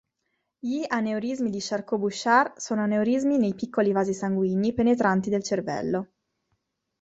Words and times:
Gli 0.57 0.83
aneurismi 0.87 1.51
di 1.51 1.59
Charcot-Bouchard 1.61 2.57
sono 2.57 2.81
aneurismi 2.81 3.37
nei 3.37 3.53
piccoli 3.53 3.91
vasi 3.91 4.15
sanguigni 4.15 4.73
penetranti 4.73 5.29
del 5.29 5.43
cervello. 5.43 6.11